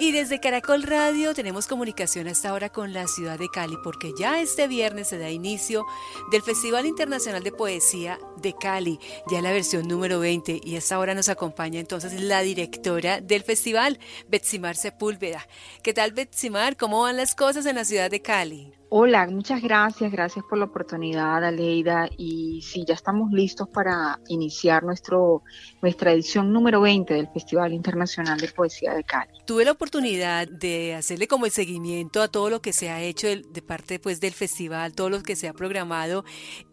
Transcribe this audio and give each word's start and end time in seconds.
Y 0.00 0.12
desde 0.12 0.40
Caracol 0.40 0.82
Radio 0.84 1.34
tenemos 1.34 1.66
comunicación 1.66 2.26
hasta 2.26 2.48
ahora 2.48 2.70
con 2.70 2.94
la 2.94 3.06
ciudad 3.06 3.38
de 3.38 3.50
Cali, 3.50 3.76
porque 3.84 4.14
ya 4.18 4.40
este 4.40 4.66
viernes 4.66 5.08
se 5.08 5.18
da 5.18 5.28
inicio 5.28 5.84
del 6.32 6.40
Festival 6.40 6.86
Internacional 6.86 7.42
de 7.42 7.52
Poesía 7.52 8.18
de 8.38 8.54
Cali, 8.54 8.98
ya 9.30 9.42
la 9.42 9.52
versión 9.52 9.86
número 9.86 10.18
20, 10.18 10.58
y 10.64 10.76
hasta 10.76 10.94
ahora 10.94 11.14
nos 11.14 11.28
acompaña 11.28 11.80
entonces 11.80 12.18
la 12.18 12.40
directora 12.40 13.20
del 13.20 13.42
festival, 13.42 13.98
Betsimar 14.26 14.74
Sepúlveda. 14.74 15.46
¿Qué 15.82 15.92
tal, 15.92 16.12
Betsimar? 16.12 16.78
¿Cómo 16.78 17.02
van 17.02 17.18
las 17.18 17.34
cosas 17.34 17.66
en 17.66 17.76
la 17.76 17.84
ciudad 17.84 18.10
de 18.10 18.22
Cali? 18.22 18.79
Hola, 18.92 19.24
muchas 19.28 19.62
gracias, 19.62 20.10
gracias 20.10 20.44
por 20.44 20.58
la 20.58 20.64
oportunidad, 20.64 21.44
Aleida. 21.44 22.10
Y 22.18 22.60
sí, 22.62 22.84
ya 22.84 22.94
estamos 22.94 23.30
listos 23.30 23.68
para 23.68 24.18
iniciar 24.26 24.82
nuestro, 24.82 25.44
nuestra 25.80 26.12
edición 26.12 26.52
número 26.52 26.80
20 26.80 27.14
del 27.14 27.28
Festival 27.28 27.72
Internacional 27.72 28.40
de 28.40 28.48
Poesía 28.48 28.92
de 28.94 29.04
Cali. 29.04 29.30
Tuve 29.46 29.64
la 29.64 29.70
oportunidad 29.70 30.48
de 30.48 30.96
hacerle 30.96 31.28
como 31.28 31.46
el 31.46 31.52
seguimiento 31.52 32.20
a 32.20 32.26
todo 32.26 32.50
lo 32.50 32.60
que 32.60 32.72
se 32.72 32.90
ha 32.90 33.00
hecho 33.00 33.28
de, 33.28 33.62
parte 33.62 34.00
pues, 34.00 34.18
del 34.18 34.32
festival, 34.32 34.92
todo 34.92 35.08
lo 35.08 35.22
que 35.22 35.36
se 35.36 35.46
ha 35.46 35.52
programado, 35.52 36.24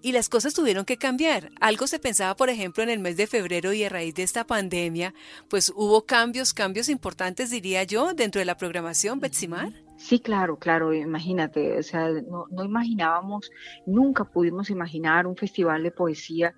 y 0.02 0.11
las 0.11 0.27
cosas 0.27 0.55
tuvieron 0.55 0.86
que 0.86 0.97
cambiar. 0.97 1.52
Algo 1.61 1.86
se 1.86 1.99
pensaba, 1.99 2.36
por 2.36 2.49
ejemplo, 2.49 2.81
en 2.81 2.89
el 2.89 2.97
mes 2.97 3.16
de 3.16 3.27
febrero 3.27 3.73
y 3.73 3.84
a 3.84 3.89
raíz 3.89 4.16
de 4.16 4.23
esta 4.23 4.44
pandemia, 4.44 5.13
pues 5.52 5.72
hubo 5.75 6.08
cambios, 6.08 6.55
cambios 6.55 6.89
importantes, 6.89 7.52
diría 7.52 7.84
yo, 7.84 8.16
dentro 8.16 8.39
de 8.39 8.45
la 8.45 8.58
programación, 8.58 9.20
Betsimar. 9.20 9.87
Sí, 9.98 10.20
claro, 10.20 10.60
claro, 10.60 10.94
imagínate, 10.94 11.80
o 11.80 11.84
sea, 11.84 12.10
no, 12.12 12.46
no 12.52 12.64
imaginábamos, 12.64 13.50
nunca 13.88 14.26
pudimos 14.26 14.70
imaginar 14.70 15.26
un 15.26 15.36
festival 15.36 15.82
de 15.82 15.90
poesía 15.90 16.54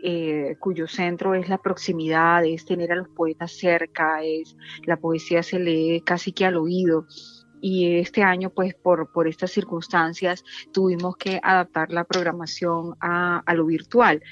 eh, 0.00 0.56
cuyo 0.60 0.86
centro 0.86 1.34
es 1.34 1.48
la 1.48 1.58
proximidad, 1.58 2.44
es 2.44 2.64
tener 2.64 2.92
a 2.92 2.96
los 2.96 3.08
poetas 3.08 3.52
cerca, 3.52 4.22
es 4.22 4.54
la 4.84 4.96
poesía 4.96 5.42
se 5.42 5.58
lee 5.58 6.02
casi 6.04 6.32
que 6.32 6.44
al 6.46 6.56
oído. 6.56 7.06
Y 7.60 7.96
este 7.96 8.22
año, 8.22 8.50
pues 8.50 8.74
por, 8.74 9.10
por 9.10 9.26
estas 9.26 9.50
circunstancias, 9.50 10.44
tuvimos 10.72 11.16
que 11.16 11.40
adaptar 11.42 11.90
la 11.90 12.04
programación 12.04 12.94
a, 13.00 13.38
a 13.38 13.54
lo 13.54 13.66
virtual 13.66 14.22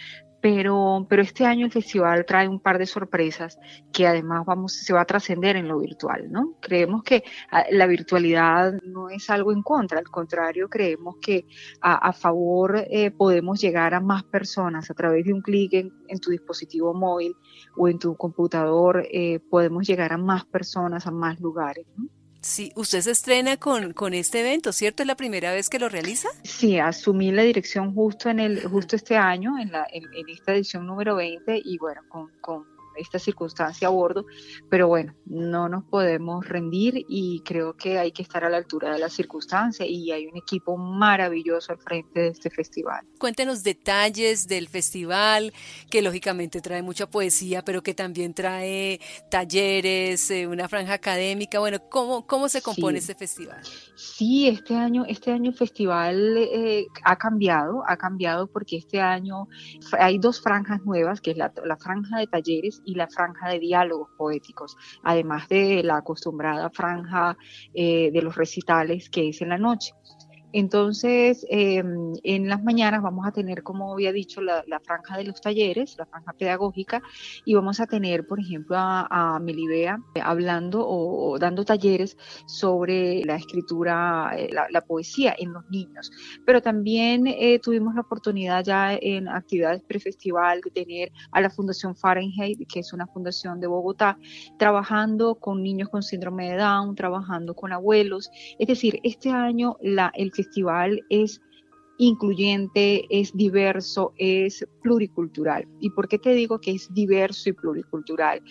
pero, 0.43 1.07
pero 1.09 1.23
este 1.23 1.47
año 1.47 1.65
el 1.65 1.73
festival 1.73 2.27
trae 2.27 2.48
un 2.48 2.59
par 2.59 2.77
de 2.77 2.85
sorpresas 2.85 3.59
que 3.93 4.09
además 4.09 4.45
vamos, 4.45 4.73
se 4.73 4.93
va 4.93 5.03
a 5.03 5.05
trascender 5.05 5.55
en 5.55 5.69
lo 5.69 5.79
virtual, 5.79 6.33
¿no? 6.33 6.57
Creemos 6.61 7.05
que 7.05 7.23
ah, 7.53 7.65
la 7.71 7.87
virtualidad 7.87 8.73
no 8.83 9.09
es 9.09 9.31
algo 9.31 9.53
en 9.53 9.63
contra, 9.63 10.01
al 10.01 10.09
contrario, 10.09 10.69
creemos 10.69 11.17
que 11.23 11.47
a, 11.81 12.13
favor 12.13 12.85
eh, 12.91 13.13
podemos 13.13 13.61
llegar 13.61 13.95
a 13.95 14.01
más 14.01 14.25
personas 14.25 14.91
a 14.91 14.95
través 14.95 15.25
de 15.25 15.33
un 15.33 15.43
clic 15.43 15.75
en, 15.75 16.19
tu 16.20 16.31
dispositivo 16.31 16.93
móvil 16.93 17.35
o 17.77 17.89
en 17.89 18.01
tu 18.01 18.17
computador, 18.17 19.07
eh, 19.13 19.39
podemos 19.48 19.87
llegar 19.87 20.13
a 20.13 20.19
más 20.19 20.45
personas, 20.45 21.07
a 21.07 21.13
más 21.13 21.39
lugares, 21.41 21.87
¿no? 21.97 22.09
Sí, 22.43 22.73
usted 22.75 23.01
se 23.01 23.12
estrena 23.12 23.57
con, 23.57 23.93
con 23.93 24.15
este 24.15 24.41
evento, 24.41 24.73
¿cierto? 24.73 25.05
¿Es 25.05 25.07
la 25.07 25.15
primera 25.15 25.53
vez 25.53 25.71
que 25.71 25.79
lo 25.79 25.89
realiza? 25.89 26.29
Sí, 26.43 26.77
asumí 26.79 27.31
la 27.31 27.43
dirección 27.43 27.95
justo 27.95 28.29
en 28.29 28.41
el 28.41 28.65
justo 28.65 28.97
este 28.97 29.17
año, 29.17 29.59
en, 29.59 29.71
la, 29.71 29.87
en, 29.93 30.05
esta 30.29 30.53
edición 30.53 30.85
número 30.85 31.15
20, 31.15 31.63
y 31.65 31.79
bueno, 31.79 32.03
con, 32.09 32.33
con 32.41 32.72
esta 32.97 33.19
circunstancia 33.19 33.89
a 33.89 33.91
bordo, 33.91 34.27
pero 34.69 34.89
bueno, 34.89 35.15
no 35.27 35.69
nos 35.69 35.85
podemos 35.85 36.48
rendir 36.48 37.05
y 37.09 37.41
creo 37.45 37.77
que 37.77 37.98
hay 37.98 38.12
que 38.12 38.23
estar 38.23 38.45
a 38.45 38.51
la 38.51 38.59
altura 38.59 38.93
de 38.93 38.98
la 38.98 39.09
circunstancia 39.09 39.87
y 39.87 40.11
hay 40.11 40.27
un 40.27 40.37
equipo 40.37 40.77
maravilloso 40.77 41.73
al 41.73 41.79
frente 41.79 42.20
de 42.20 42.29
este 42.29 42.51
festival. 42.51 43.07
Cuéntenos 43.19 43.63
detalles 43.63 44.47
del 44.48 44.69
festival, 44.69 45.53
que 45.91 46.03
lógicamente 46.03 46.61
trae 46.61 46.83
mucha 46.83 47.09
poesía, 47.09 47.63
pero 47.65 47.83
que 47.83 47.95
también 47.95 48.35
trae 48.35 49.01
talleres, 49.31 50.31
eh, 50.31 50.47
una 50.47 50.69
franja 50.69 50.95
académica. 50.95 51.59
Bueno, 51.59 51.79
¿cómo, 51.89 52.27
cómo 52.27 52.48
se 52.48 52.63
compone 52.63 52.98
este 52.98 53.15
festival? 53.15 53.61
Sí, 53.95 54.48
este 54.48 54.75
año, 54.75 55.05
este 55.07 55.31
año 55.31 55.51
el 55.51 55.57
festival 55.57 56.37
eh, 56.37 56.87
ha 57.05 57.17
cambiado, 57.17 57.83
ha 57.86 57.97
cambiado 57.97 58.47
porque 58.47 58.77
este 58.77 59.01
año 59.01 59.48
hay 59.98 60.19
dos 60.19 60.41
franjas 60.41 60.85
nuevas, 60.85 61.20
que 61.20 61.33
es 61.33 61.36
la, 61.36 61.53
la 61.64 61.77
franja 61.77 62.19
de 62.19 62.27
talleres 62.27 62.82
y 62.85 62.95
la 62.95 63.09
franja 63.09 63.48
de 63.51 63.59
diálogos 63.59 64.11
poéticos, 64.17 64.77
además 65.03 65.48
de 65.48 65.83
la 65.83 65.98
acostumbrada 65.98 66.70
franja 66.70 67.37
eh, 67.75 68.11
de 68.13 68.23
los 68.23 68.37
recitales 68.37 69.11
que 69.11 69.29
es 69.29 69.41
en 69.43 69.51
la 69.51 69.59
noche. 69.59 69.93
Entonces, 70.52 71.46
em, 71.48 72.13
en 72.23 72.48
las 72.48 72.63
mañanas 72.63 73.02
vamos 73.02 73.27
a 73.27 73.33
tener, 73.33 73.63
como 73.63 73.92
había 73.92 74.13
dicho, 74.13 74.40
la, 74.40 74.63
franja 74.85 75.17
de 75.17 75.24
los 75.24 75.40
talleres, 75.40 75.96
la 75.98 76.07
franja 76.07 76.33
pedagógica, 76.33 77.02
y 77.45 77.55
vamos 77.55 77.80
a 77.80 77.86
tener, 77.86 78.27
por 78.27 78.40
ejemplo, 78.40 78.77
a, 78.79 79.39
Melibea 79.41 79.98
hablando 80.23 80.86
o, 80.86 81.39
dando 81.39 81.64
talleres 81.64 82.17
sobre 82.46 83.24
la 83.24 83.36
escritura, 83.36 84.33
eh, 84.36 84.51
la, 84.52 84.80
poesía 84.83 85.35
en 85.39 85.52
los 85.52 85.68
niños. 85.70 86.11
Pero 86.45 86.61
también 86.61 87.27
eh, 87.27 87.58
tuvimos 87.61 87.95
la 87.95 88.02
oportunidad 88.02 88.64
ya 88.64 88.95
en 88.95 89.29
actividades 89.29 89.83
prefestival 89.85 90.61
de 90.61 90.70
tener 90.70 91.12
a 91.30 91.41
la 91.41 91.51
Fundación 91.51 91.95
Fahrenheit, 91.95 92.58
que 92.68 92.80
es 92.80 92.92
una 92.92 93.07
fundación 93.07 93.61
de 93.61 93.68
Bogotá, 93.68 94.18
trabajando 94.58 95.36
con 95.36 95.62
niños 95.62 95.89
con 95.89 96.02
síndrome 96.02 96.51
de 96.51 96.57
Down, 96.57 96.95
trabajando 96.95 97.55
con 97.55 97.73
abuelos. 97.73 98.30
Es 98.58 98.67
decir, 98.67 99.01
este 99.02 99.30
año 99.30 99.77
la, 99.80 100.12
el 100.14 100.33
festival 100.42 101.01
es 101.08 101.41
incluyente, 101.98 103.07
es 103.11 103.33
diverso, 103.35 104.13
es 104.17 104.67
pluricultural. 104.83 105.69
¿Y 105.80 105.91
por 105.91 106.08
qué 106.08 106.19
te 106.19 106.35
digo 106.35 106.61
que 106.61 106.73
es 106.73 106.92
diverso 106.92 107.51
y 107.51 107.53
pluricultural? 107.53 108.42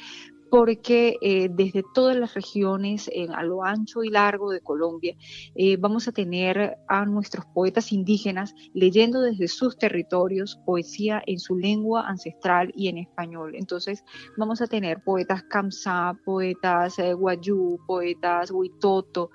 porque 0.52 1.16
eh, 1.22 1.48
desde 1.50 1.82
todas 1.94 2.18
las 2.18 2.34
regiones, 2.34 3.10
a 3.34 3.42
lo 3.42 3.64
ancho 3.64 4.04
y 4.04 4.10
largo 4.10 4.52
de 4.52 4.60
Colombia, 4.60 5.16
eh, 5.56 5.78
vamos 5.78 6.10
a 6.10 6.12
tener 6.12 6.78
a 6.90 7.06
nuestros 7.06 7.46
poetas 7.46 7.94
indígenas 7.94 8.54
leyendo 8.74 9.22
desde 9.22 9.48
sus 9.48 9.78
territorios 9.78 10.60
poesía 10.66 11.24
en 11.26 11.40
su 11.40 11.56
lengua 11.56 12.06
ancestral 12.06 12.74
y 12.76 12.90
en 12.90 12.98
español. 12.98 13.56
Entonces 13.56 14.04
vamos 14.38 14.62
a 14.62 14.68
tener 14.68 15.02
poetas 15.02 15.44
Kamsá, 15.44 16.18
poetas 16.26 17.00
eh, 17.00 17.14
Guayú, 17.14 17.80
poetas 17.88 18.52
Huitoto, 18.52 19.32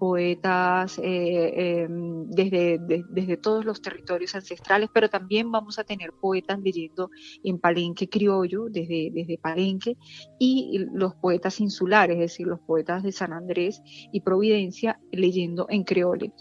poetas 0.00 0.98
eh, 0.98 1.82
em, 1.82 2.24
desde, 2.30 2.78
desde 3.10 3.36
todos 3.36 3.66
los 3.66 3.82
territorios 3.82 4.34
ancestrales, 4.34 4.88
pero 4.94 5.10
también 5.10 5.52
vamos 5.52 5.78
a 5.78 5.84
tener 5.84 6.14
poetas 6.14 6.58
leyendo 6.58 7.10
en 7.44 7.58
palenque 7.58 8.08
criollo, 8.08 8.64
desde, 8.70 9.10
desde 9.12 9.36
palenque, 9.36 9.98
y 10.38 10.86
los 10.94 11.14
poetas 11.16 11.60
insulares, 11.60 12.14
es 12.14 12.32
decir, 12.32 12.46
los 12.46 12.60
poetas 12.60 13.02
de 13.02 13.12
San 13.12 13.34
Andrés 13.34 13.82
y 14.10 14.22
Providencia 14.22 14.98
leyendo 15.12 15.66
en 15.68 15.84
creole. 15.84 16.32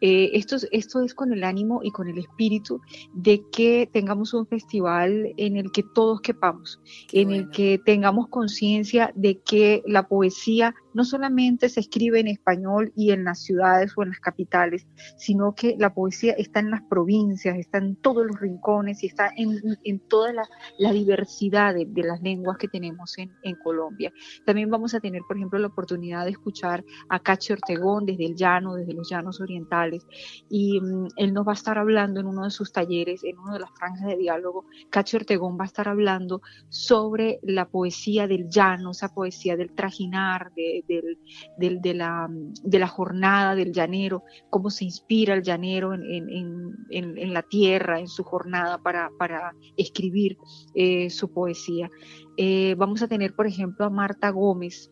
Eh, 0.00 0.30
esto, 0.34 0.56
esto 0.72 1.00
es 1.00 1.14
con 1.14 1.32
el 1.32 1.42
ánimo 1.42 1.80
y 1.82 1.90
con 1.90 2.08
el 2.08 2.18
espíritu 2.18 2.80
de 3.14 3.42
que 3.50 3.88
tengamos 3.90 4.34
un 4.34 4.46
festival 4.46 5.32
en 5.38 5.56
el 5.56 5.70
que 5.72 5.82
todos 5.94 6.20
quepamos, 6.20 6.80
en 7.12 7.30
el 7.30 7.50
que 7.50 7.80
tengamos 7.82 8.28
conciencia 8.28 9.10
de 9.14 9.38
que 9.40 9.82
la 9.86 10.06
poesía 10.06 10.74
no 10.96 11.04
solamente 11.04 11.68
se 11.68 11.80
escribe 11.80 12.20
en 12.20 12.26
español 12.26 12.90
y 12.96 13.10
en 13.10 13.24
las 13.24 13.42
ciudades 13.42 13.92
o 13.96 14.02
en 14.02 14.08
las 14.08 14.18
capitales, 14.18 14.86
sino 15.18 15.54
que 15.54 15.76
la 15.78 15.92
poesía 15.92 16.32
está 16.32 16.60
en 16.60 16.70
las 16.70 16.80
provincias, 16.88 17.58
está 17.58 17.76
en 17.76 17.96
todos 17.96 18.26
los 18.26 18.40
rincones 18.40 19.04
y 19.04 19.08
está 19.08 19.30
en, 19.36 20.00
toda 20.08 20.32
la, 20.32 20.92
diversidad 20.92 21.74
de, 21.74 22.02
las 22.02 22.22
lenguas 22.22 22.56
que 22.56 22.68
tenemos 22.68 23.14
en, 23.18 23.30
Colombia. 23.62 24.10
También 24.46 24.70
vamos 24.70 24.94
a 24.94 25.00
tener, 25.00 25.20
por 25.28 25.36
ejemplo, 25.36 25.58
la 25.58 25.66
oportunidad 25.66 26.24
de 26.24 26.30
escuchar 26.30 26.82
a 27.10 27.20
Cacho 27.20 27.52
Ortegón 27.52 28.06
desde 28.06 28.24
el 28.24 28.34
llano, 28.34 28.74
desde 28.74 28.94
los 28.94 29.10
llanos 29.10 29.40
orientales, 29.40 30.06
y 30.48 30.80
mm, 30.80 31.08
él 31.16 31.34
nos 31.34 31.46
va 31.46 31.52
a 31.52 31.56
estar 31.56 31.76
hablando 31.76 32.20
en 32.20 32.26
uno 32.26 32.44
de 32.44 32.50
sus 32.50 32.72
talleres, 32.72 33.22
en 33.22 33.38
una 33.38 33.54
de 33.54 33.60
las 33.60 33.70
franjas 33.72 34.06
de 34.06 34.16
diálogo, 34.16 34.64
Cacho 34.88 35.18
Ortegón 35.18 35.58
va 35.58 35.64
a 35.64 35.66
estar 35.66 35.88
hablando 35.88 36.40
sobre 36.70 37.38
la 37.42 37.68
poesía 37.68 38.26
del 38.26 38.48
llano, 38.48 38.92
esa 38.92 39.12
poesía 39.12 39.56
del 39.56 39.74
trajinar, 39.74 40.52
de, 40.54 40.84
del, 40.86 41.80
de, 41.80 41.94
la, 41.94 42.28
de, 42.30 42.78
la, 42.78 42.88
jornada 42.88 43.54
del 43.54 43.72
llanero, 43.72 44.24
cómo 44.50 44.70
se 44.70 44.84
inspira 44.84 45.34
el 45.34 45.42
llanero 45.42 45.94
en, 45.94 47.32
la 47.32 47.42
tierra, 47.42 48.00
en 48.00 48.08
su 48.08 48.24
jornada 48.24 48.78
para, 48.78 49.10
para 49.18 49.54
escribir 49.76 50.38
eh, 50.74 51.10
su 51.10 51.32
poesía. 51.32 51.90
Eh, 52.36 52.74
vamos 52.76 53.02
a 53.02 53.08
tener, 53.08 53.34
por 53.34 53.46
ejemplo, 53.46 53.84
a 53.86 53.90
Marta 53.90 54.30
Gómez, 54.30 54.90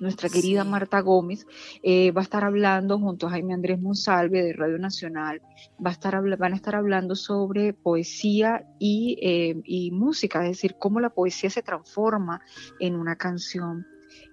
nuestra 0.00 0.30
querida 0.30 0.64
Marta 0.64 1.00
Gómez, 1.00 1.46
eh, 1.82 2.10
va 2.10 2.22
a 2.22 2.24
estar 2.24 2.42
hablando 2.42 2.98
junto 2.98 3.26
a 3.26 3.30
Jaime 3.30 3.52
Andrés 3.52 3.78
Monsalve 3.80 4.42
de 4.42 4.54
Radio 4.54 4.78
Nacional, 4.78 5.42
va 5.84 5.90
a 5.90 5.92
estar, 5.92 6.20
van 6.38 6.52
a 6.52 6.56
estar 6.56 6.74
hablando 6.74 7.14
sobre 7.14 7.74
poesía 7.74 8.64
y, 8.78 9.18
y, 9.64 9.90
música, 9.90 10.42
es 10.44 10.56
decir, 10.56 10.76
cómo 10.78 11.00
la 11.00 11.10
poesía 11.10 11.50
se 11.50 11.62
transforma 11.62 12.40
en 12.80 12.96
una 12.96 13.16
canción. 13.16 13.86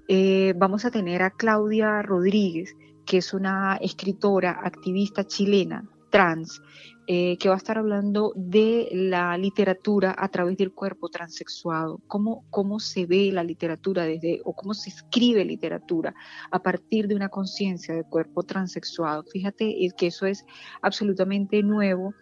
Eh, 0.07 0.53
vamos 0.55 0.85
a 0.85 0.91
tener 0.91 1.21
a 1.21 1.31
Claudia 1.31 2.01
Rodríguez, 2.01 2.75
que 3.05 3.17
es 3.17 3.33
una 3.33 3.77
escritora, 3.77 4.59
activista 4.63 5.25
chilena, 5.25 5.83
Trans, 6.09 6.61
eh, 7.07 7.37
que 7.37 7.49
va 7.49 7.55
a 7.55 7.57
estar 7.57 7.77
hablando 7.77 8.33
de 8.35 8.89
la 8.91 9.37
literatura 9.37 10.15
a 10.17 10.29
través 10.29 10.57
del 10.57 10.73
cuerpo 10.73 11.09
transexuado, 11.09 12.01
cómo, 12.07 12.45
cómo 12.49 12.79
se 12.79 13.05
ve 13.05 13.31
la 13.31 13.43
literatura 13.43 14.03
desde, 14.03 14.41
o 14.45 14.53
cómo 14.53 14.73
se 14.73 14.89
escribe 14.89 15.43
literatura 15.43 16.13
a 16.51 16.61
partir 16.61 17.07
de 17.07 17.15
una 17.15 17.29
conciencia 17.29 17.93
del 17.93 18.05
cuerpo 18.05 18.43
transexuado. 18.43 19.23
Fíjate 19.23 19.75
que 19.97 20.07
eso 20.07 20.25
es 20.25 20.45
absolutamente 20.81 21.61
nuevo. 21.63 22.13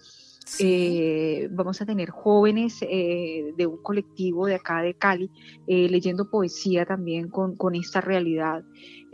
Eh, 0.59 1.47
vamos 1.51 1.81
a 1.81 1.85
tener 1.85 2.09
jóvenes 2.11 2.77
eh, 2.81 3.51
de 3.57 3.65
un 3.65 3.81
colectivo 3.81 4.45
de 4.45 4.55
acá 4.55 4.81
de 4.81 4.93
Cali 4.93 5.29
leyendo 5.67 6.29
poesía 6.29 6.85
también 6.85 7.29
con, 7.29 7.55
con 7.55 7.75
esta 7.75 8.01
realidad. 8.01 8.63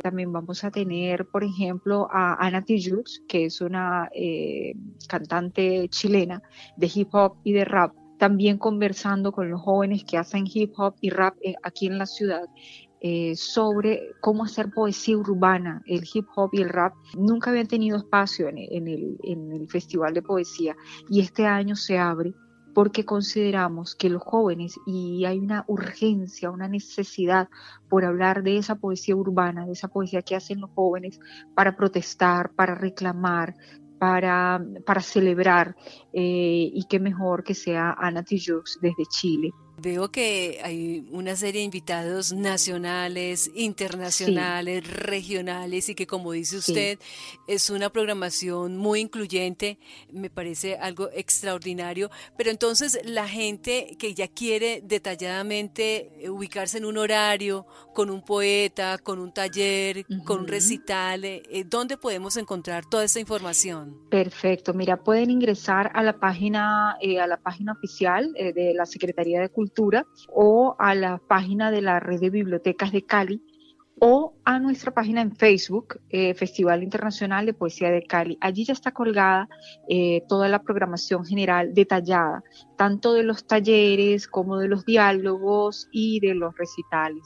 También 0.02 0.34
vamos 0.34 0.64
a 0.64 0.72
tener, 0.72 1.28
por 1.28 1.44
ejemplo, 1.44 2.08
a 2.12 2.34
Ana 2.44 2.64
Tijoux, 2.64 3.22
que 3.28 3.46
es 3.46 3.62
una 3.62 4.10
eh, 4.16 4.74
cantante 5.08 5.88
chilena 5.90 6.42
de 6.76 6.92
hip 6.94 7.10
hop 7.14 7.38
y 7.44 7.54
de 7.54 7.66
rap, 7.66 7.94
también 8.18 8.58
conversando 8.58 9.32
con 9.32 9.52
los 9.52 9.62
jóvenes 9.62 10.04
que 10.04 10.18
hacen 10.18 10.46
hip 10.52 10.74
hop 10.78 10.96
y 11.02 11.12
rap 11.12 11.36
eh, 11.44 11.54
aquí 11.62 11.86
en 11.86 12.00
la 12.00 12.08
ciudad. 12.08 12.48
Eh, 13.04 13.36
sobre 13.36 14.12
cómo 14.20 14.44
hacer 14.44 14.70
poesía 14.70 15.18
urbana, 15.18 15.82
el 15.88 16.04
hip 16.14 16.28
hop 16.36 16.52
y 16.54 16.62
el 16.62 16.70
rap 16.70 16.94
nunca 17.18 17.50
habían 17.50 17.66
tenido 17.66 17.98
espacio 17.98 18.48
en 18.48 18.60
el, 18.88 19.68
Festival 19.70 20.14
de 20.14 20.22
Poesía 20.22 20.76
y 21.10 21.22
este 21.22 21.48
año 21.48 21.76
se 21.76 21.98
abre 21.98 22.36
porque 22.76 23.04
consideramos 23.04 23.96
que 23.96 24.10
los 24.10 24.22
jóvenes, 24.22 24.76
y 24.86 25.26
hay 25.26 25.40
una 25.40 25.66
urgencia, 25.68 26.52
una 26.52 26.68
necesidad 26.68 27.50
por 27.90 28.06
hablar 28.06 28.44
de 28.44 28.58
esa 28.58 28.76
poesía 28.76 29.16
urbana, 29.16 29.66
de 29.66 29.74
esa 29.74 29.88
poesía 29.88 30.22
que 30.22 30.36
hacen 30.36 30.62
los 30.62 30.70
jóvenes 30.70 31.20
para 31.56 31.76
protestar, 31.76 32.54
para 32.54 32.76
reclamar, 32.76 33.56
para, 34.00 34.64
para 34.86 35.02
celebrar, 35.02 35.76
eh, 36.14 36.72
y 36.74 36.86
qué 36.88 37.00
mejor 37.00 37.44
que 37.44 37.56
sea 37.56 37.96
Ana 37.98 38.24
desde 38.24 39.06
Chile. 39.10 39.52
Veo 39.82 40.12
que 40.12 40.60
hay 40.64 41.08
una 41.10 41.36
serie 41.36 41.62
de 41.62 41.66
invitados 41.66 42.34
nacionales, 42.34 43.50
internacionales, 43.56 44.86
regionales 44.86 45.90
y 45.90 45.96
que 45.96 46.06
como 46.06 46.34
dice 46.34 46.58
usted, 46.58 47.00
es 47.48 47.72
una 47.72 47.90
programación 47.90 48.78
muy 48.78 49.00
incluyente, 49.00 49.80
me 50.12 50.30
parece 50.30 50.76
algo 50.76 51.10
extraordinario, 51.16 52.12
pero 52.38 52.52
entonces 52.52 53.00
la 53.06 53.28
gente 53.28 53.96
que 53.98 54.14
ya 54.14 54.28
quiere 54.28 54.84
detalladamente 54.86 56.12
ubicarse 56.30 56.78
en 56.78 56.86
un 56.86 57.00
horario, 57.00 57.66
con 57.96 58.12
un 58.12 58.22
poeta, 58.22 59.00
con 59.00 59.18
un 59.18 59.34
taller, 59.34 60.06
con 60.26 60.42
un 60.42 60.48
recital, 60.48 61.24
eh, 61.24 61.42
¿dónde 61.66 61.98
podemos 61.98 62.38
encontrar 62.38 62.86
toda 62.86 63.04
esta 63.04 63.20
información? 63.20 63.98
Perfecto, 64.12 64.76
mira, 64.76 64.98
pueden 64.98 65.32
ingresar 65.32 65.90
a 65.96 66.04
la 66.04 66.20
página, 66.20 66.98
eh, 67.02 67.20
a 67.20 67.26
la 67.26 67.38
página 67.38 67.72
oficial 67.72 68.32
eh, 68.36 68.54
de 68.54 68.76
la 68.76 68.86
Secretaría 68.86 69.42
de 69.42 69.50
Cultura 69.50 69.71
o 70.30 70.76
a 70.80 70.96
la 70.96 71.18
página 71.18 71.72
de 71.72 71.82
la 71.82 72.00
red 72.00 72.20
de 72.20 72.30
bibliotecas 72.30 72.92
de 72.92 73.06
Cali 73.06 73.42
o 74.04 74.34
a 74.46 74.58
nuestra 74.58 74.92
página 74.92 75.22
en 75.22 75.36
Facebook, 75.36 76.00
eh, 76.10 76.34
Festival 76.34 76.82
Internacional 76.82 77.46
de 77.46 77.54
Poesía 77.54 77.92
de 77.92 78.02
Cali. 78.02 78.36
Allí 78.42 78.66
ya 78.66 78.74
está 78.74 78.92
colgada 78.92 79.48
eh, 79.88 80.24
toda 80.28 80.48
la 80.48 80.64
programación 80.64 81.24
general 81.24 81.76
detallada, 81.76 82.44
tanto 82.78 83.14
de 83.14 83.22
los 83.22 83.46
talleres 83.46 84.28
como 84.28 84.58
de 84.58 84.70
los 84.70 84.86
diálogos 84.86 85.88
y 85.92 86.20
de 86.20 86.34
los 86.34 86.58
recitales. 86.58 87.22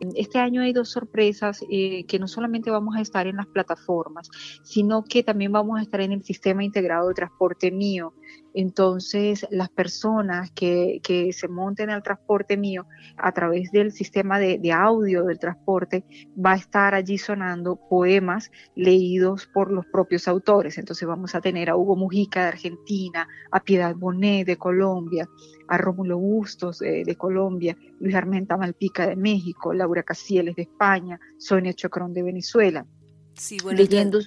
Este 0.00 0.38
año 0.38 0.62
hay 0.62 0.72
dos 0.72 0.90
sorpresas 0.90 1.60
eh, 1.70 2.04
que 2.06 2.18
no 2.18 2.28
solamente 2.28 2.70
vamos 2.70 2.96
a 2.96 3.00
estar 3.00 3.26
en 3.26 3.36
las 3.36 3.46
plataformas, 3.46 4.28
sino 4.62 5.04
que 5.04 5.22
también 5.22 5.52
vamos 5.52 5.78
a 5.78 5.82
estar 5.82 6.00
en 6.00 6.12
el 6.12 6.24
sistema 6.24 6.64
integrado 6.64 7.08
de 7.08 7.14
transporte 7.14 7.70
mío. 7.70 8.14
Entonces, 8.54 9.46
las 9.50 9.68
personas 9.68 10.52
que, 10.52 11.00
se 11.32 11.48
monten 11.48 11.90
al 11.90 12.04
transporte 12.04 12.56
mío 12.56 12.86
a 13.16 13.32
través 13.32 13.72
del 13.72 13.90
sistema 13.90 14.38
de, 14.38 14.72
audio 14.72 15.24
del 15.24 15.40
transporte, 15.40 16.04
va 16.34 16.52
a 16.52 16.56
estar 16.56 16.94
allí 16.94 17.18
sonando 17.18 17.76
poemas 17.76 18.50
leídos 18.76 19.48
por 19.52 19.72
los 19.72 19.86
propios 19.86 20.28
autores. 20.28 20.78
Entonces, 20.78 21.06
vamos 21.06 21.34
a 21.34 21.40
tener 21.40 21.68
a 21.68 21.76
Hugo 21.76 21.96
Mujica 21.96 22.42
de 22.42 22.48
Argentina, 22.48 23.26
a 23.50 23.60
Piedad 23.60 23.94
Bonet 23.96 24.46
de 24.46 24.56
Colombia, 24.56 25.28
a 25.68 25.78
Rómulo 25.78 26.18
Bustos 26.18 26.82
eh, 26.82 27.02
de 27.04 27.16
Colombia, 27.16 27.76
Luis 28.00 28.14
Armenta 28.14 28.56
Malpica 28.56 29.06
de 29.06 29.16
México, 29.16 29.72
Laura 29.72 30.02
Casieles 30.02 30.56
de 30.56 30.62
España, 30.62 31.18
Sonia 31.38 31.72
Chocrón 31.72 32.12
de 32.12 32.22
Venezuela. 32.22 32.86
Sí, 33.34 33.56
bueno, 33.62 33.78
leyendo, 33.78 34.20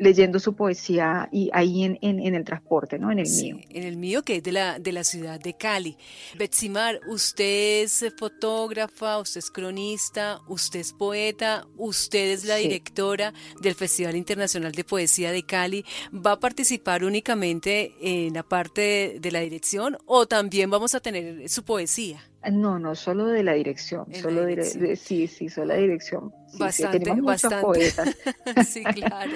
leyendo 0.00 0.40
su 0.40 0.54
poesía 0.54 1.28
y 1.30 1.50
ahí 1.52 1.84
en, 1.84 1.98
en, 2.00 2.34
el 2.34 2.42
transporte, 2.42 2.98
¿no? 2.98 3.12
En 3.12 3.18
el 3.18 3.28
mío. 3.28 3.58
En 3.68 3.82
el 3.84 3.98
mío, 3.98 4.22
que 4.22 4.36
es 4.36 4.42
de 4.42 4.50
la, 4.50 4.78
de 4.78 4.92
la 4.92 5.04
ciudad 5.04 5.38
de 5.38 5.54
Cali. 5.54 5.96
Betsimar, 6.38 7.00
usted 7.06 7.82
es 7.82 8.06
fotógrafa, 8.18 9.18
usted 9.18 9.40
es 9.40 9.50
cronista, 9.50 10.40
usted 10.48 10.80
es 10.80 10.94
poeta, 10.94 11.66
usted 11.76 12.32
es 12.32 12.46
la 12.46 12.56
directora 12.56 13.34
del 13.60 13.74
Festival 13.74 14.16
Internacional 14.16 14.72
de 14.72 14.84
Poesía 14.84 15.32
de 15.32 15.42
Cali. 15.42 15.84
¿Va 16.14 16.32
a 16.32 16.40
participar 16.40 17.04
únicamente 17.04 17.92
en 18.00 18.32
la 18.32 18.42
parte 18.42 19.18
de 19.20 19.30
la 19.30 19.40
dirección 19.40 19.98
o 20.06 20.26
también 20.26 20.70
vamos 20.70 20.94
a 20.94 21.00
tener 21.00 21.46
su 21.50 21.62
poesía? 21.62 22.24
No, 22.50 22.78
no, 22.78 22.94
solo 22.94 23.26
de 23.26 23.42
la 23.42 23.52
dirección, 23.52 24.06
solo 24.14 24.46
De, 24.46 24.96
sí, 24.96 25.26
sí, 25.26 25.48
solo 25.48 25.66
la 25.66 25.74
dirección. 25.74 26.32
bastante, 26.58 27.20
bastante. 27.20 27.92
sí, 28.66 28.82
claro. 28.82 29.32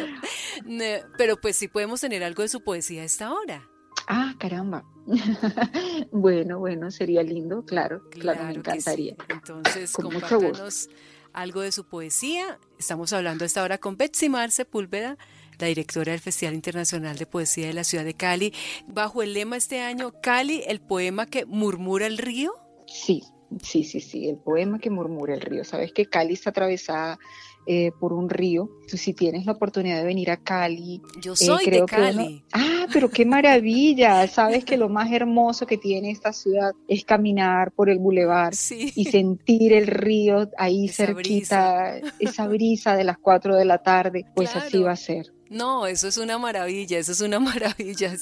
Pero 1.19 1.41
pues 1.41 1.57
sí 1.57 1.69
podemos 1.69 2.01
tener 2.01 2.25
algo 2.25 2.43
de 2.43 2.49
su 2.49 2.63
poesía 2.63 3.03
a 3.03 3.05
esta 3.05 3.33
hora. 3.33 3.69
Ah, 4.07 4.35
caramba. 4.39 4.85
bueno, 6.13 6.59
bueno, 6.59 6.91
sería 6.91 7.23
lindo, 7.23 7.65
claro, 7.65 8.09
claro, 8.11 8.45
me 8.45 8.55
encantaría. 8.55 9.17
Entonces, 9.29 9.93
compártanos 9.93 10.89
algo 11.35 11.61
de 11.61 11.73
su 11.73 11.85
poesía. 11.85 12.59
Estamos 12.79 13.13
hablando 13.13 13.45
a 13.45 13.47
esta 13.47 13.63
hora 13.63 13.79
con 13.79 13.97
Betsy 13.97 14.29
Mar 14.29 14.51
Sepúlveda, 14.51 15.19
la 15.59 15.67
directora 15.67 16.13
del 16.13 16.21
Festival 16.21 16.55
Internacional 16.55 17.17
de 17.17 17.27
Poesía 17.27 17.67
de 17.67 17.75
la 17.75 17.85
ciudad 17.85 18.05
de 18.05 18.15
Cali, 18.15 18.55
bajo 18.87 19.23
el 19.23 19.35
lema 19.35 19.57
este 19.57 19.81
año, 19.81 20.13
Cali, 20.23 20.63
el 20.67 20.81
poema 20.81 21.27
que 21.27 21.45
murmura 21.45 22.07
el 22.07 22.19
río. 22.19 22.55
Sí, 22.87 23.23
sí, 23.63 23.85
sí, 23.85 24.01
sí, 24.01 24.29
el 24.29 24.37
poema 24.37 24.79
que 24.79 24.91
murmura 24.91 25.35
el 25.35 25.41
río. 25.41 25.65
Sabes 25.65 25.93
que 25.93 26.07
está 26.35 26.51
atravesada 26.51 27.19
eh, 27.67 27.93
por 27.99 28.13
un 28.13 28.29
río. 28.29 28.69
si 28.87 29.15
tienes 29.15 29.47
la 29.47 29.53
oportunidad 29.53 29.99
de 29.99 30.05
venir 30.05 30.31
a 30.31 30.37
Cali. 30.37 31.01
Yo 31.21 31.33
eh, 31.33 31.37
soy 31.37 31.67
de 31.67 31.85
Cali. 31.85 32.45
ah, 32.53 32.87
pero 32.93 33.11
qué 33.11 33.25
maravilla. 33.25 34.27
Sabes 34.29 34.65
que 34.65 34.77
lo 34.77 34.89
más 34.89 35.11
hermoso 35.11 35.67
que 35.67 35.79
tiene 35.79 36.11
esta 36.11 36.33
ciudad 36.33 36.73
es 36.89 37.05
caminar 37.05 37.73
por 37.73 37.89
el 37.89 37.99
bulevar 37.99 38.53
y 38.71 39.05
sentir 39.07 39.73
el 39.73 39.87
río 39.87 40.51
ahí 40.59 40.89
cerquita, 40.89 41.97
esa 42.19 42.47
brisa 42.49 42.97
de 42.97 43.05
las 43.05 43.19
4 43.19 43.57
de 43.57 43.65
la 43.65 43.79
tarde. 43.79 44.27
Pues 44.35 44.55
así 44.55 44.83
va 44.83 44.93
a 44.93 44.97
ser. 44.97 45.33
No, 45.51 45.87
eso 45.87 46.09
es 46.09 46.19
una 46.19 46.37
maravilla, 46.39 46.99
eso 46.99 47.13
es 47.13 47.21
una 47.21 47.39
maravilla, 47.41 48.13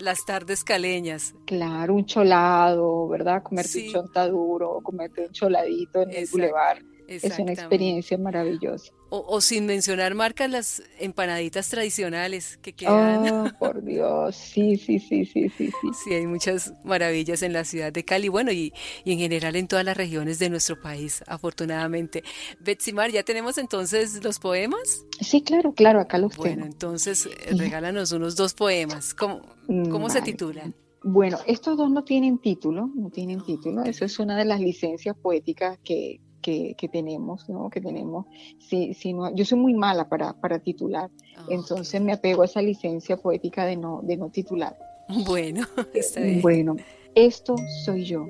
las 0.00 0.24
tardes 0.26 0.64
caleñas. 0.64 1.34
Claro, 1.46 1.94
un 1.94 2.04
cholado, 2.04 3.06
¿verdad? 3.08 3.42
Comerte 3.42 3.86
un 3.86 3.92
chontaduro, 3.92 4.80
comerte 4.82 5.26
un 5.26 5.32
choladito 5.32 6.02
en 6.02 6.10
el 6.10 6.26
bulevar. 6.26 6.82
Es 7.06 7.38
una 7.38 7.52
experiencia 7.52 8.16
maravillosa. 8.18 8.92
O, 9.10 9.40
sin 9.40 9.66
mencionar 9.66 10.14
marcas, 10.14 10.50
las 10.50 10.82
empanaditas 10.98 11.68
tradicionales 11.68 12.56
que 12.56 12.72
quedan. 12.72 13.28
Oh, 13.28 13.48
por 13.60 13.82
Dios, 13.84 14.34
sí, 14.34 14.76
sí, 14.76 14.98
sí, 14.98 15.24
sí, 15.24 15.48
sí, 15.50 15.68
sí. 15.68 15.88
Sí, 16.04 16.14
hay 16.14 16.26
muchas 16.26 16.72
maravillas 16.82 17.42
en 17.42 17.52
la 17.52 17.64
ciudad 17.64 17.92
de 17.92 18.04
Cali, 18.04 18.28
bueno, 18.28 18.50
y, 18.50 18.72
y 19.04 19.12
en 19.12 19.18
general 19.20 19.54
en 19.54 19.68
todas 19.68 19.84
las 19.84 19.96
regiones 19.96 20.40
de 20.40 20.50
nuestro 20.50 20.80
país, 20.80 21.22
afortunadamente. 21.28 22.24
Betsimar, 22.58 23.12
¿ya 23.12 23.22
tenemos 23.22 23.56
entonces 23.58 24.24
los 24.24 24.40
poemas? 24.40 25.04
Sí, 25.20 25.42
claro, 25.42 25.74
claro, 25.74 26.00
acá 26.00 26.18
los 26.18 26.32
tengo. 26.32 26.42
Bueno, 26.42 26.64
entonces 26.66 27.26
eh, 27.26 27.54
regálanos 27.56 28.10
unos 28.10 28.34
dos 28.34 28.54
poemas. 28.54 29.14
¿Cómo, 29.14 29.42
cómo 29.90 30.10
se 30.10 30.22
titulan? 30.22 30.74
Bueno, 31.04 31.38
estos 31.46 31.76
dos 31.76 31.90
no 31.90 32.02
tienen 32.02 32.38
título, 32.38 32.90
no 32.94 33.10
tienen 33.10 33.44
título. 33.44 33.84
Eso 33.84 34.06
es 34.06 34.18
una 34.18 34.38
de 34.38 34.46
las 34.46 34.58
licencias 34.58 35.14
poéticas 35.14 35.78
que, 35.84 36.20
que, 36.44 36.88
tenemos, 36.92 37.48
¿no? 37.48 37.70
Que 37.70 37.80
tenemos, 37.80 38.26
si, 38.58 38.92
si 38.92 39.14
no, 39.14 39.34
yo 39.34 39.44
soy 39.44 39.58
muy 39.58 39.74
mala 39.74 40.08
para, 40.08 40.34
para 40.34 40.58
titular, 40.58 41.10
ah, 41.36 41.46
entonces 41.48 42.00
me 42.02 42.12
apego 42.12 42.42
a 42.42 42.44
esa 42.44 42.60
licencia 42.60 43.16
poética 43.16 43.64
de 43.64 43.76
no, 43.76 44.00
de 44.02 44.16
no 44.16 44.30
titular. 44.30 44.76
Bueno, 45.26 45.66
está 45.94 46.20
bien. 46.20 46.40
Bueno, 46.40 46.76
esto 47.14 47.56
soy 47.84 48.04
yo, 48.04 48.26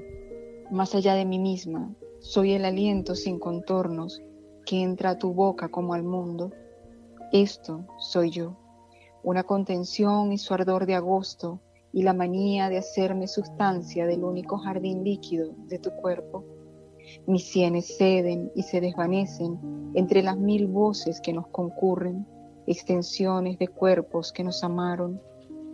más 0.71 0.95
allá 0.95 1.15
de 1.15 1.25
mí 1.25 1.39
misma, 1.39 1.95
soy 2.21 2.53
el 2.53 2.65
aliento 2.65 3.15
sin 3.15 3.39
contornos 3.39 4.23
que 4.67 4.83
entra 4.83 5.11
a 5.11 5.19
tu 5.19 5.33
boca 5.33 5.69
como 5.69 5.95
al 5.95 6.03
mundo. 6.03 6.51
Esto 7.33 7.87
soy 7.99 8.31
yo, 8.31 8.57
una 9.23 9.43
contención 9.43 10.33
y 10.33 10.39
su 10.39 10.55
ardor 10.55 10.87
de 10.87 10.95
agosto 10.95 11.61
y 11.93 12.03
la 12.03 12.13
manía 12.13 12.69
de 12.69 12.79
hacerme 12.79 13.29
sustancia 13.29 14.07
del 14.07 14.25
único 14.25 14.59
jardín 14.59 15.05
líquido 15.05 15.53
de 15.69 15.79
tu 15.79 15.91
cuerpo 15.91 16.45
mis 17.27 17.45
sienes 17.45 17.97
ceden 17.97 18.51
y 18.55 18.63
se 18.63 18.81
desvanecen 18.81 19.59
entre 19.95 20.23
las 20.23 20.37
mil 20.37 20.67
voces 20.67 21.21
que 21.21 21.33
nos 21.33 21.47
concurren. 21.49 22.27
extensiones 22.67 23.59
de 23.59 23.69
cuerpos 23.69 24.33
que 24.33 24.43
nos 24.43 24.65
amaron 24.65 25.21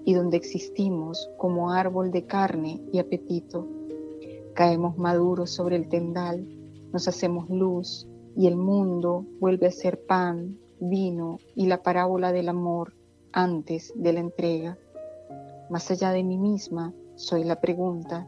y 0.04 0.14
donde 0.14 0.36
existimos 0.36 1.30
como 1.36 1.70
árbol 1.70 2.10
de 2.10 2.26
carne 2.26 2.80
y 2.92 2.98
apetito. 2.98 3.66
Caemos 4.54 4.98
maduros 4.98 5.50
sobre 5.50 5.76
el 5.76 5.88
tendal, 5.88 6.44
nos 6.92 7.06
hacemos 7.06 7.48
luz 7.48 8.08
y 8.36 8.46
el 8.48 8.56
mundo 8.56 9.24
vuelve 9.38 9.68
a 9.68 9.70
ser 9.70 10.04
pan, 10.04 10.58
vino 10.80 11.38
y 11.54 11.66
la 11.66 11.82
parábola 11.82 12.32
del 12.32 12.48
amor 12.48 12.94
antes 13.32 13.92
de 13.94 14.12
la 14.12 14.20
entrega. 14.20 14.78
Más 15.68 15.90
allá 15.90 16.10
de 16.10 16.24
mí 16.24 16.38
misma, 16.38 16.92
soy 17.14 17.44
la 17.44 17.60
pregunta, 17.60 18.26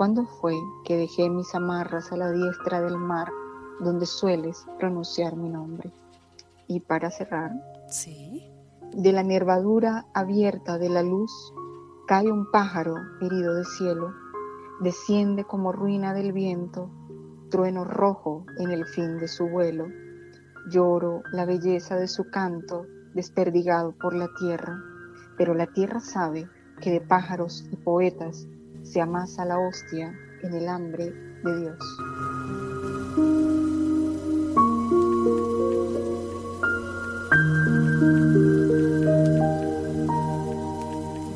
¿cuándo 0.00 0.24
fue 0.24 0.54
que 0.82 0.96
dejé 0.96 1.28
mis 1.28 1.54
amarras 1.54 2.10
a 2.10 2.16
la 2.16 2.30
diestra 2.30 2.80
del 2.80 2.96
mar 2.96 3.28
donde 3.80 4.06
sueles 4.06 4.64
pronunciar 4.78 5.36
mi 5.36 5.50
nombre? 5.50 5.92
Y 6.66 6.80
para 6.80 7.10
cerrar, 7.10 7.52
sí. 7.86 8.50
de 8.96 9.12
la 9.12 9.22
nervadura 9.22 10.06
abierta 10.14 10.78
de 10.78 10.88
la 10.88 11.02
luz 11.02 11.30
cae 12.06 12.32
un 12.32 12.50
pájaro 12.50 12.94
herido 13.20 13.54
de 13.54 13.66
cielo, 13.66 14.14
desciende 14.80 15.44
como 15.44 15.70
ruina 15.70 16.14
del 16.14 16.32
viento, 16.32 16.88
trueno 17.50 17.84
rojo 17.84 18.46
en 18.56 18.70
el 18.70 18.86
fin 18.86 19.18
de 19.18 19.28
su 19.28 19.48
vuelo. 19.50 19.86
Lloro 20.70 21.20
la 21.30 21.44
belleza 21.44 21.96
de 21.96 22.08
su 22.08 22.30
canto 22.30 22.86
desperdigado 23.12 23.92
por 23.92 24.14
la 24.14 24.30
tierra, 24.38 24.82
pero 25.36 25.52
la 25.52 25.66
tierra 25.66 26.00
sabe 26.00 26.48
que 26.80 26.90
de 26.90 27.02
pájaros 27.02 27.68
y 27.70 27.76
poetas 27.76 28.48
se 28.82 29.00
amasa 29.00 29.44
la 29.44 29.58
hostia 29.58 30.12
en 30.42 30.54
el 30.54 30.68
hambre 30.68 31.12
de 31.44 31.60
Dios. 31.60 32.69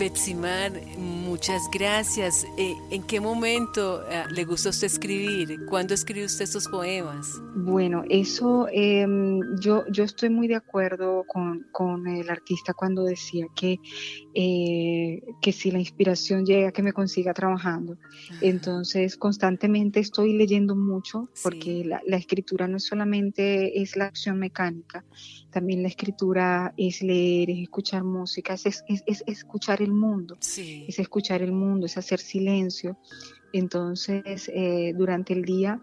Betsimar, 0.04 0.70
muchas 0.98 1.62
gracias. 1.72 2.46
Eh, 2.58 2.74
¿En 2.90 3.02
qué 3.04 3.20
momento 3.20 4.06
eh, 4.10 4.24
le 4.30 4.44
gusta 4.44 4.68
usted 4.68 4.88
escribir? 4.88 5.64
¿Cuándo 5.64 5.94
escribe 5.94 6.26
usted 6.26 6.44
estos 6.44 6.68
poemas? 6.68 7.40
Bueno, 7.56 8.04
eso 8.10 8.68
em, 8.70 9.40
yo, 9.58 9.82
yo 9.90 10.04
estoy 10.04 10.28
muy 10.28 10.46
de 10.46 10.56
acuerdo 10.56 11.24
con, 11.26 11.66
con 11.72 12.06
el 12.06 12.28
artista 12.28 12.74
cuando 12.74 13.04
decía 13.04 13.46
que, 13.56 13.78
eh, 14.34 15.22
que 15.40 15.52
si 15.52 15.70
la 15.70 15.78
inspiración 15.78 16.44
llega, 16.44 16.70
que 16.70 16.82
me 16.82 16.92
consiga 16.92 17.32
trabajando. 17.32 17.96
Entonces, 18.42 19.16
constantemente 19.16 20.00
estoy 20.00 20.34
leyendo 20.34 20.76
mucho 20.76 21.30
porque 21.42 21.82
la, 21.82 22.02
la, 22.06 22.18
escritura 22.18 22.68
no 22.68 22.78
solamente 22.78 23.80
es 23.80 23.96
la 23.96 24.04
acción 24.04 24.38
mecánica, 24.38 25.02
también 25.54 25.82
la 25.82 25.88
escritura 25.88 26.74
es 26.76 27.00
leer, 27.00 27.48
es 27.48 27.60
escuchar 27.60 28.02
música, 28.02 28.54
es, 28.54 28.66
es, 28.66 29.04
es 29.06 29.22
escuchar 29.26 29.80
el 29.80 29.92
mundo, 29.92 30.36
es 30.40 30.98
escuchar 30.98 31.42
el 31.42 31.52
mundo, 31.52 31.86
es 31.86 31.96
hacer 31.96 32.18
silencio. 32.18 32.98
Entonces, 33.52 34.50
eh, 34.52 34.92
durante 34.96 35.32
el 35.32 35.44
día 35.44 35.80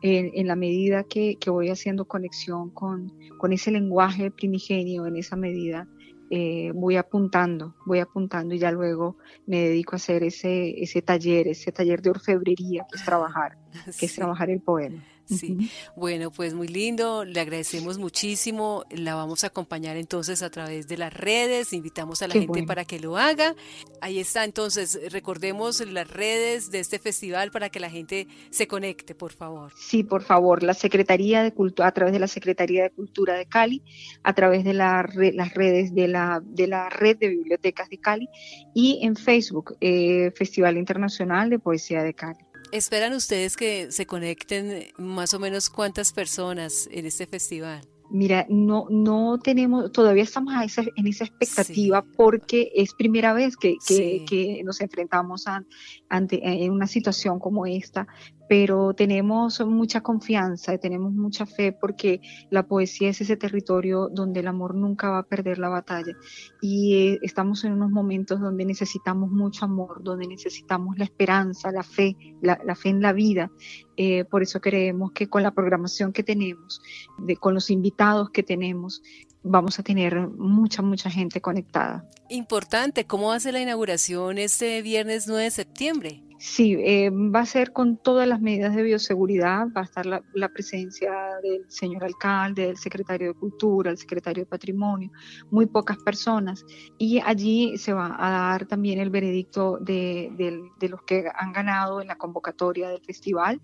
en, 0.00 0.46
la 0.46 0.56
medida 0.56 1.04
que, 1.04 1.36
voy 1.48 1.68
haciendo 1.68 2.06
conexión 2.06 2.70
con, 2.70 3.12
con, 3.36 3.52
ese 3.52 3.70
lenguaje 3.70 4.30
primigenio, 4.30 5.06
en 5.06 5.16
esa 5.16 5.36
medida 5.36 5.86
eh, 6.30 6.72
voy 6.74 6.96
apuntando, 6.96 7.74
voy 7.84 7.98
apuntando 7.98 8.54
y 8.54 8.58
ya 8.58 8.72
luego 8.72 9.18
me 9.46 9.60
dedico 9.60 9.92
a 9.92 9.96
hacer 9.96 10.22
ese, 10.22 10.82
ese 10.82 11.02
taller, 11.02 11.46
ese 11.48 11.72
taller 11.72 12.00
de 12.00 12.10
orfebrería, 12.10 12.86
que 12.90 12.96
es 12.96 13.04
trabajar, 13.04 13.58
que 13.98 14.06
es 14.06 14.14
trabajar 14.14 14.48
el 14.48 14.62
poema. 14.62 15.04
Sí, 15.38 15.70
bueno, 15.96 16.30
pues 16.30 16.54
muy 16.54 16.68
lindo, 16.68 17.24
le 17.24 17.40
agradecemos 17.40 17.98
muchísimo, 17.98 18.84
la 18.90 19.14
vamos 19.14 19.44
a 19.44 19.48
acompañar 19.48 19.96
entonces 19.96 20.42
a 20.42 20.50
través 20.50 20.88
de 20.88 20.98
las 20.98 21.12
redes, 21.12 21.72
invitamos 21.72 22.22
a 22.22 22.28
la 22.28 22.34
gente 22.34 22.62
para 22.64 22.84
que 22.84 23.00
lo 23.00 23.16
haga. 23.16 23.54
Ahí 24.00 24.18
está, 24.18 24.44
entonces, 24.44 24.98
recordemos 25.10 25.80
las 25.80 26.08
redes 26.08 26.70
de 26.70 26.80
este 26.80 26.98
festival 26.98 27.50
para 27.50 27.70
que 27.70 27.80
la 27.80 27.90
gente 27.90 28.26
se 28.50 28.66
conecte, 28.66 29.14
por 29.14 29.32
favor. 29.32 29.72
Sí, 29.76 30.04
por 30.04 30.22
favor, 30.22 30.62
la 30.62 30.74
Secretaría 30.74 31.42
de 31.42 31.52
Cultura, 31.52 31.88
a 31.88 31.92
través 31.92 32.12
de 32.12 32.20
la 32.20 32.28
Secretaría 32.28 32.84
de 32.84 32.90
Cultura 32.90 33.34
de 33.34 33.46
Cali, 33.46 33.82
a 34.22 34.34
través 34.34 34.64
de 34.64 34.74
la 34.74 34.90
las 35.34 35.54
redes 35.54 35.94
de 35.94 36.08
la, 36.08 36.40
de 36.44 36.66
la 36.66 36.88
red 36.88 37.16
de 37.18 37.28
bibliotecas 37.28 37.88
de 37.88 37.98
Cali 37.98 38.28
y 38.74 39.00
en 39.02 39.16
Facebook, 39.16 39.76
eh, 39.80 40.30
Festival 40.32 40.76
Internacional 40.76 41.50
de 41.50 41.58
Poesía 41.58 42.02
de 42.02 42.14
Cali. 42.14 42.49
¿Esperan 42.72 43.14
ustedes 43.14 43.56
que 43.56 43.90
se 43.90 44.06
conecten 44.06 44.88
más 44.96 45.34
o 45.34 45.40
menos 45.40 45.68
cuántas 45.68 46.12
personas 46.12 46.88
en 46.92 47.06
este 47.06 47.26
festival? 47.26 47.80
Mira, 48.10 48.44
no, 48.48 48.86
no 48.90 49.38
tenemos, 49.38 49.92
todavía 49.92 50.24
estamos 50.24 50.52
en 50.96 51.06
esa 51.06 51.24
expectativa 51.24 52.04
porque 52.16 52.72
es 52.74 52.92
primera 52.94 53.32
vez 53.32 53.56
que, 53.56 53.76
que, 53.86 54.62
nos 54.64 54.80
enfrentamos 54.80 55.46
a, 55.46 55.64
ante 56.08 56.40
en 56.42 56.72
una 56.72 56.88
situación 56.88 57.38
como 57.38 57.66
esta, 57.66 58.08
pero 58.50 58.94
tenemos 58.94 59.64
mucha 59.64 60.00
confianza, 60.00 60.76
tenemos 60.76 61.12
mucha 61.12 61.46
fe 61.46 61.70
porque 61.70 62.20
la 62.50 62.66
poesía 62.66 63.10
es 63.10 63.20
ese 63.20 63.36
territorio 63.36 64.08
donde 64.08 64.40
el 64.40 64.48
amor 64.48 64.74
nunca 64.74 65.08
va 65.08 65.18
a 65.18 65.22
perder 65.22 65.58
la 65.58 65.68
batalla 65.68 66.16
y 66.60 66.96
eh, 66.96 67.18
estamos 67.22 67.62
en 67.62 67.74
unos 67.74 67.92
momentos 67.92 68.40
donde 68.40 68.64
necesitamos 68.64 69.30
mucho 69.30 69.66
amor, 69.66 70.02
donde 70.02 70.26
necesitamos 70.26 70.98
la 70.98 71.04
esperanza, 71.04 71.70
la 71.70 71.84
fe, 71.84 72.16
la, 72.42 72.74
fe 72.74 72.88
en 72.88 73.00
la 73.00 73.12
vida. 73.12 73.52
Eh, 73.96 74.24
por 74.24 74.42
eso 74.42 74.60
creemos 74.60 75.12
que 75.12 75.28
con 75.28 75.44
la 75.44 75.52
programación 75.52 76.12
que 76.12 76.24
tenemos, 76.24 76.82
de, 77.18 77.36
con 77.36 77.54
los 77.54 77.70
invitados 77.70 78.30
que 78.30 78.42
tenemos, 78.42 79.00
vamos 79.44 79.78
a 79.78 79.84
tener 79.84 80.28
mucha, 80.28 80.82
mucha 80.82 81.08
gente 81.08 81.40
conectada. 81.40 82.04
Importante, 82.28 83.06
¿cómo 83.06 83.30
hace 83.30 83.52
la 83.52 83.60
inauguración 83.60 84.38
este 84.38 84.82
viernes 84.82 85.28
9 85.28 85.44
de 85.44 85.50
septiembre? 85.52 86.24
Sí, 86.42 86.74
eh, 86.78 87.10
va 87.10 87.40
a 87.40 87.46
ser 87.46 87.70
con 87.70 87.98
todas 87.98 88.26
las 88.26 88.40
medidas 88.40 88.74
de 88.74 88.82
bioseguridad, 88.82 89.66
va 89.76 89.82
a 89.82 89.84
estar 89.84 90.06
la, 90.06 90.48
presencia 90.48 91.12
del 91.42 91.70
señor 91.70 92.02
alcalde, 92.02 92.68
del 92.68 92.78
secretario 92.78 93.28
de 93.28 93.34
Cultura, 93.34 93.90
el 93.90 93.98
secretario 93.98 94.44
de 94.44 94.48
Patrimonio, 94.48 95.10
muy 95.50 95.66
pocas 95.66 95.98
personas. 95.98 96.64
Y 96.96 97.20
allí 97.20 97.76
se 97.76 97.92
va 97.92 98.16
a 98.18 98.30
dar 98.30 98.66
también 98.66 99.00
el 99.00 99.10
veredicto 99.10 99.76
de, 99.82 100.32
de 100.80 100.88
los 100.88 101.02
que 101.02 101.26
han 101.34 101.52
ganado 101.52 102.00
en 102.00 102.08
la 102.08 102.16
convocatoria 102.16 102.88
del 102.88 103.02
festival. 103.02 103.60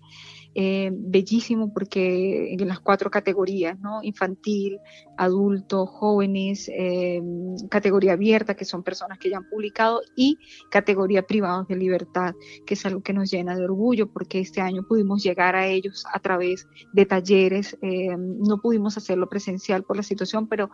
Eh, 0.59 0.89
bellísimo 0.91 1.71
porque 1.71 2.53
en 2.53 2.67
las 2.67 2.79
cuatro 2.79 3.11
categorías, 3.11 3.79
¿no? 3.79 3.99
Infantil, 4.01 4.79
adulto, 5.15 5.85
jóvenes, 5.85 6.67
eh, 6.73 7.21
categoría 7.69 8.13
abierta, 8.13 8.55
que 8.55 8.65
son 8.65 8.81
personas 8.81 9.19
que 9.19 9.29
ya 9.29 9.37
han 9.37 9.47
publicado, 9.47 10.01
y 10.15 10.39
categoría 10.71 11.21
privados 11.21 11.67
de 11.67 11.75
libertad, 11.75 12.33
que 12.67 12.75
es 12.75 12.85
algo 12.85 13.01
que 13.01 13.13
nos 13.13 13.31
llena 13.31 13.55
de 13.55 13.63
orgullo 13.63 14.11
porque 14.11 14.39
este 14.39 14.61
año 14.61 14.83
pudimos 14.87 15.23
llegar 15.23 15.55
a 15.55 15.65
ellos 15.65 16.05
a 16.13 16.19
través 16.19 16.67
de 16.93 17.07
talleres. 17.07 17.75
Eh, 17.81 18.15
no 18.15 18.61
pudimos 18.61 18.95
hacerlo 18.97 19.27
presencial 19.27 19.83
por 19.83 19.97
la 19.97 20.03
situación, 20.03 20.47
pero 20.47 20.69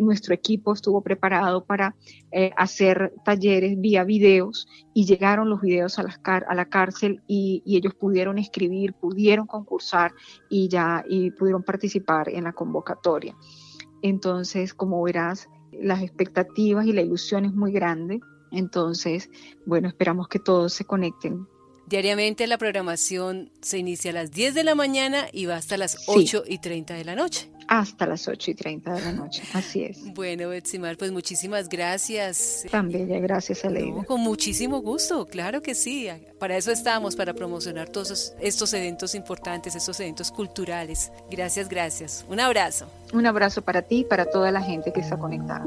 nuestro 0.00 0.32
equipo 0.32 0.72
estuvo 0.72 1.02
preparado 1.02 1.64
para 1.64 1.94
hacer 2.56 3.12
talleres 3.24 3.78
vía 3.78 4.04
videos 4.04 4.66
y 4.94 5.04
llegaron 5.04 5.50
los 5.50 5.60
videos 5.60 5.98
a, 5.98 6.04
a 6.24 6.54
la 6.54 6.64
cárcel 6.64 7.20
y 7.26 7.62
ellos 7.66 7.94
pudieron 7.94 8.38
escribir 8.38 8.70
pudieron 9.00 9.46
concursar 9.46 10.12
y 10.48 10.68
ya 10.68 11.04
y 11.08 11.30
pudieron 11.32 11.62
participar 11.62 12.28
en 12.28 12.44
la 12.44 12.52
convocatoria. 12.52 13.36
Entonces, 14.02 14.74
como 14.74 15.02
verás, 15.02 15.48
las 15.72 16.02
expectativas 16.02 16.86
y 16.86 16.92
la 16.92 17.02
ilusión 17.02 17.44
es 17.44 17.52
muy 17.52 17.72
grande. 17.72 18.20
Entonces, 18.50 19.30
bueno, 19.66 19.88
esperamos 19.88 20.28
que 20.28 20.38
todos 20.38 20.72
se 20.72 20.84
conecten. 20.84 21.46
Diariamente 21.86 22.46
la 22.46 22.58
programación 22.58 23.50
se 23.60 23.78
inicia 23.78 24.12
a 24.12 24.14
las 24.14 24.30
10 24.30 24.54
de 24.54 24.64
la 24.64 24.74
mañana 24.74 25.26
y 25.32 25.46
va 25.46 25.56
hasta 25.56 25.76
las 25.76 26.04
8 26.06 26.44
y 26.46 26.58
30 26.58 26.94
de 26.94 27.04
la 27.04 27.16
noche 27.16 27.50
hasta 27.70 28.04
las 28.04 28.26
8 28.26 28.50
y 28.50 28.54
30 28.54 28.94
de 28.94 29.00
la 29.00 29.12
noche. 29.12 29.44
Así 29.54 29.84
es. 29.84 30.12
Bueno, 30.12 30.48
Betsimar, 30.48 30.96
pues 30.96 31.12
muchísimas 31.12 31.68
gracias. 31.68 32.66
También, 32.68 33.08
gracias, 33.22 33.64
Aleida. 33.64 34.02
con 34.04 34.20
muchísimo 34.20 34.82
gusto, 34.82 35.24
claro 35.26 35.62
que 35.62 35.76
sí. 35.76 36.08
Para 36.40 36.56
eso 36.56 36.72
estamos, 36.72 37.14
para 37.14 37.32
promocionar 37.32 37.88
todos 37.88 38.34
estos 38.40 38.74
eventos 38.74 39.14
importantes, 39.14 39.76
estos 39.76 40.00
eventos 40.00 40.32
culturales. 40.32 41.12
Gracias, 41.30 41.68
gracias. 41.68 42.26
Un 42.28 42.40
abrazo. 42.40 42.90
Un 43.12 43.24
abrazo 43.26 43.62
para 43.62 43.82
ti 43.82 43.98
y 43.98 44.04
para 44.04 44.24
toda 44.24 44.50
la 44.50 44.62
gente 44.62 44.92
que 44.92 44.98
está 44.98 45.16
conectada. 45.16 45.64